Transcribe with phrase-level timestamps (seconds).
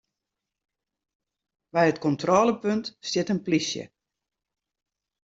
[1.73, 3.83] By it kontrôlepunt stiet in plysje.